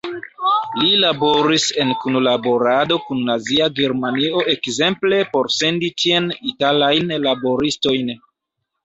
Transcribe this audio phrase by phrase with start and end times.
[0.83, 8.11] Li laboris en kunlaborado kun Nazia Germanio ekzemple por sendi tien italajn laboristojn.